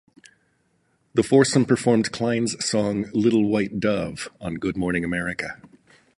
The 1.13 1.21
foursome 1.21 1.65
performed 1.65 2.11
Klein's 2.11 2.55
song 2.65 3.11
'Little 3.13 3.47
White 3.47 3.79
Dove' 3.79 4.29
on 4.41 4.55
Good 4.55 4.75
Morning 4.75 5.05
America. 5.05 5.61